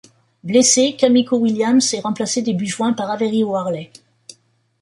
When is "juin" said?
2.65-2.93